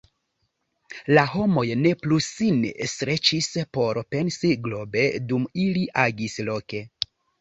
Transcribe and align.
La 1.17 1.25
homoj 1.33 1.65
ne 1.81 1.91
plu 2.05 2.17
sin 2.27 2.57
streĉis 2.93 3.49
por 3.79 3.99
pensi 4.15 4.53
globe 4.69 5.05
dum 5.33 5.47
ili 5.67 5.85
agis 6.07 6.41
loke. 6.49 6.83